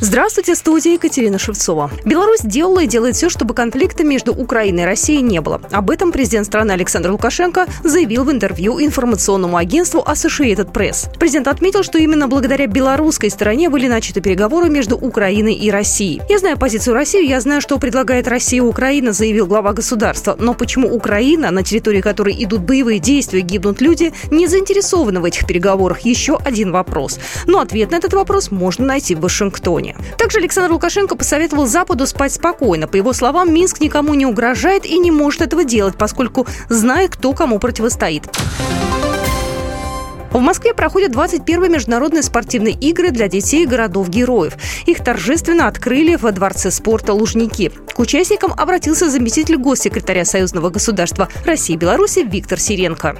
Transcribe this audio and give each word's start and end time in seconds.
Здравствуйте, 0.00 0.54
студия 0.54 0.92
Екатерина 0.92 1.40
Шевцова. 1.40 1.90
Беларусь 2.04 2.42
делала 2.44 2.84
и 2.84 2.86
делает 2.86 3.16
все, 3.16 3.28
чтобы 3.28 3.52
конфликта 3.52 4.04
между 4.04 4.32
Украиной 4.32 4.84
и 4.84 4.86
Россией 4.86 5.22
не 5.22 5.40
было. 5.40 5.60
Об 5.72 5.90
этом 5.90 6.12
президент 6.12 6.46
страны 6.46 6.70
Александр 6.70 7.10
Лукашенко 7.10 7.66
заявил 7.82 8.22
в 8.22 8.30
интервью 8.30 8.80
информационному 8.80 9.56
агентству 9.56 10.00
Associated 10.06 10.70
Press. 10.70 11.10
Президент 11.18 11.48
отметил, 11.48 11.82
что 11.82 11.98
именно 11.98 12.28
благодаря 12.28 12.68
белорусской 12.68 13.28
стороне 13.28 13.70
были 13.70 13.88
начаты 13.88 14.20
переговоры 14.20 14.68
между 14.68 14.96
Украиной 14.96 15.54
и 15.54 15.68
Россией. 15.68 16.22
Я 16.28 16.38
знаю 16.38 16.56
позицию 16.58 16.94
России, 16.94 17.26
я 17.26 17.40
знаю, 17.40 17.60
что 17.60 17.76
предлагает 17.78 18.28
Россия 18.28 18.62
Украина, 18.62 19.12
заявил 19.12 19.48
глава 19.48 19.72
государства. 19.72 20.36
Но 20.38 20.54
почему 20.54 20.94
Украина, 20.94 21.50
на 21.50 21.64
территории 21.64 22.02
которой 22.02 22.36
идут 22.44 22.60
боевые 22.60 23.00
действия, 23.00 23.40
гибнут 23.40 23.80
люди, 23.80 24.12
не 24.30 24.46
заинтересована 24.46 25.20
в 25.20 25.24
этих 25.24 25.44
переговорах? 25.44 26.02
Еще 26.02 26.38
один 26.44 26.70
вопрос. 26.70 27.18
Но 27.46 27.58
ответ 27.58 27.90
на 27.90 27.96
этот 27.96 28.12
вопрос 28.12 28.52
можно 28.52 28.86
найти 28.86 29.16
в 29.16 29.22
Вашингтоне 29.22 29.87
регионе. 29.88 29.96
Также 30.16 30.38
Александр 30.38 30.72
Лукашенко 30.72 31.16
посоветовал 31.16 31.66
Западу 31.66 32.06
спать 32.06 32.32
спокойно. 32.32 32.88
По 32.88 32.96
его 32.96 33.12
словам, 33.12 33.52
Минск 33.52 33.80
никому 33.80 34.14
не 34.14 34.26
угрожает 34.26 34.84
и 34.84 34.98
не 34.98 35.10
может 35.10 35.42
этого 35.42 35.64
делать, 35.64 35.96
поскольку 35.96 36.46
знает, 36.68 37.12
кто 37.16 37.32
кому 37.32 37.58
противостоит. 37.58 38.24
В 40.30 40.40
Москве 40.40 40.74
проходят 40.74 41.10
21 41.10 41.72
международные 41.72 42.22
спортивные 42.22 42.74
игры 42.74 43.10
для 43.10 43.28
детей 43.28 43.66
городов-героев. 43.66 44.54
Их 44.84 45.02
торжественно 45.02 45.66
открыли 45.66 46.16
во 46.16 46.32
Дворце 46.32 46.70
спорта 46.70 47.14
«Лужники». 47.14 47.72
К 47.94 47.98
участникам 47.98 48.52
обратился 48.52 49.08
заместитель 49.08 49.56
госсекретаря 49.56 50.26
Союзного 50.26 50.68
государства 50.68 51.28
России 51.46 51.74
и 51.74 51.78
Беларуси 51.78 52.26
Виктор 52.28 52.60
Сиренко. 52.60 53.16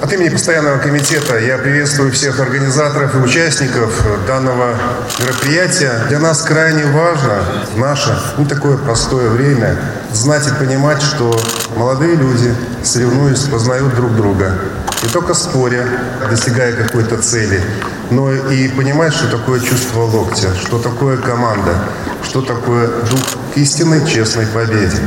От 0.00 0.12
имени 0.12 0.30
постоянного 0.30 0.78
комитета 0.78 1.38
я 1.38 1.58
приветствую 1.58 2.10
всех 2.10 2.40
организаторов 2.40 3.14
и 3.14 3.18
участников 3.18 3.92
данного 4.26 4.74
мероприятия. 5.20 5.92
Для 6.08 6.18
нас 6.18 6.42
крайне 6.42 6.84
важно 6.86 7.44
в 7.72 7.78
наше 7.78 8.18
не 8.36 8.44
такое 8.46 8.78
простое 8.78 9.28
время 9.28 9.78
знать 10.12 10.48
и 10.48 10.64
понимать, 10.64 11.00
что 11.02 11.38
молодые 11.76 12.16
люди, 12.16 12.54
соревнуясь, 12.82 13.44
познают 13.44 13.94
друг 13.94 14.16
друга. 14.16 14.58
Не 15.04 15.08
только 15.08 15.34
споря, 15.34 15.86
достигая 16.28 16.72
какой-то 16.72 17.18
цели, 17.18 17.62
но 18.10 18.32
и 18.32 18.68
понимать, 18.68 19.14
что 19.14 19.30
такое 19.30 19.60
чувство 19.60 20.00
локтя, 20.00 20.48
что 20.56 20.78
такое 20.78 21.16
команда, 21.16 21.76
что 22.24 22.42
такое 22.42 22.88
дух 22.88 23.20
истинной 23.54 24.04
честной 24.06 24.46
победе. 24.46 24.98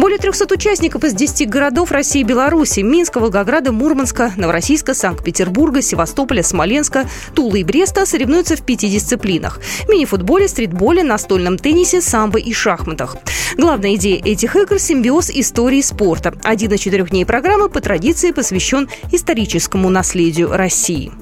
Более 0.00 0.16
300 0.16 0.54
участников 0.54 1.04
из 1.04 1.12
10 1.12 1.46
городов 1.50 1.90
России 1.90 2.22
и 2.22 2.24
Беларуси– 2.24 2.80
Минска, 2.80 3.20
Волгограда, 3.20 3.70
Мурманска, 3.70 4.32
Новороссийска, 4.38 4.94
Санкт-Петербурга, 4.94 5.82
Севастополя, 5.82 6.42
Смоленска, 6.42 7.06
Тулы 7.34 7.60
и 7.60 7.64
Бреста 7.64 8.06
соревнуются 8.06 8.56
в 8.56 8.62
пяти 8.62 8.88
дисциплинах– 8.88 9.60
мини-футболе, 9.90 10.48
стритболе, 10.48 11.02
настольном 11.02 11.58
теннисе, 11.58 12.00
самбо 12.00 12.38
и 12.38 12.54
шахматах. 12.54 13.18
Главная 13.58 13.96
идея 13.96 14.22
этих 14.24 14.56
игр– 14.56 14.78
симбиоз 14.78 15.28
истории 15.28 15.82
спорта. 15.82 16.32
Один 16.44 16.72
из 16.72 16.80
четырех 16.80 17.10
дней 17.10 17.26
программы 17.26 17.68
по 17.68 17.82
традиции 17.82 18.30
посвящен 18.30 18.88
историческому 19.12 19.90
наследию 19.90 20.50
России. 20.50 21.12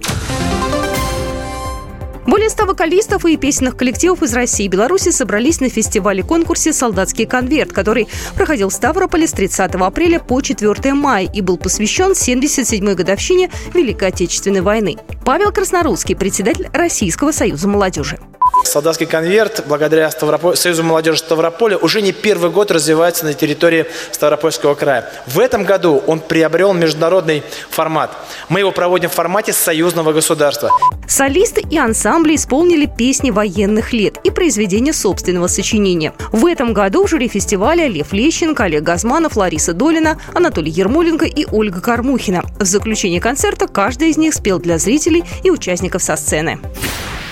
Более 2.29 2.51
ста 2.51 2.67
вокалистов 2.67 3.25
и 3.25 3.39
песенных 3.39 3.75
коллективов 3.75 4.23
из 4.23 4.35
России 4.35 4.67
и 4.67 4.69
Беларуси 4.69 5.09
собрались 5.09 5.61
на 5.61 5.71
фестивале-конкурсе 5.71 6.75
«Солдатский 6.75 7.25
конверт», 7.25 7.73
который 7.73 8.07
проходил 8.37 8.69
в 8.69 8.75
Ставрополе 8.75 9.27
с 9.27 9.33
30 9.33 9.77
апреля 9.77 10.21
по 10.21 10.43
4 10.43 10.93
мая 10.93 11.27
и 11.27 11.41
был 11.41 11.57
посвящен 11.57 12.11
77-й 12.11 12.95
годовщине 12.95 13.51
Великой 13.73 14.09
Отечественной 14.09 14.61
войны. 14.61 14.99
Павел 15.25 15.53
Краснорусский, 15.53 16.15
председатель 16.15 16.69
Российского 16.75 17.33
союза 17.33 17.67
молодежи. 17.67 18.19
Солдатский 18.65 19.07
конверт, 19.07 19.65
благодаря 19.67 20.11
Ставрополь... 20.11 20.57
Союзу 20.57 20.83
молодежи 20.83 21.19
Ставрополя, 21.19 21.79
уже 21.79 22.03
не 22.03 22.13
первый 22.13 22.51
год 22.51 22.71
развивается 22.71 23.25
на 23.25 23.35
территории 23.35 23.87
Ставропольского 24.11 24.75
края. 24.75 25.11
В 25.27 25.39
этом 25.39 25.65
году 25.65 26.03
он 26.07 26.21
приобрел 26.21 26.73
международный 26.75 27.43
формат. 27.71 28.11
Мы 28.49 28.61
его 28.61 28.71
проводим 28.71 29.09
в 29.09 29.15
формате 29.15 29.53
союзного 29.53 30.13
государства. 30.13 30.71
Солисты 31.07 31.63
и 31.71 31.79
ансамбли 31.79 32.35
исполнили 32.35 32.87
песни 32.87 33.31
военных 33.31 33.93
лет 33.93 34.19
и 34.25 34.31
произведения 34.31 34.93
собственного 34.93 35.47
сочинения. 35.47 36.13
В 36.33 36.45
этом 36.45 36.75
году 36.75 37.07
в 37.07 37.11
жюри 37.11 37.29
фестиваля 37.29 37.87
Лев 37.87 38.13
Лещенко, 38.13 38.65
Олег 38.65 38.83
Газманов, 38.83 39.37
Лариса 39.37 39.73
Долина, 39.73 40.21
Анатолий 40.35 40.71
Ермоленко 40.71 41.25
и 41.25 41.47
Ольга 41.51 41.81
Кормухина. 41.81 42.43
В 42.59 42.65
заключение 42.65 43.21
концерта 43.21 43.67
каждый 43.67 44.11
из 44.11 44.19
них 44.19 44.35
спел 44.35 44.59
для 44.59 44.77
зрителей 44.79 45.25
и 45.43 45.51
участников 45.51 46.03
со 46.03 46.17
сцены. 46.17 46.59